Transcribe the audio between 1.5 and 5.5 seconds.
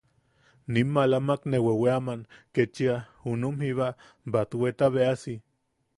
ne weweaman ketchia junum jiba batwetabeasi.